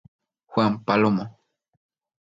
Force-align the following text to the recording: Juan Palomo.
Juan 0.51 0.83
Palomo. 0.83 1.23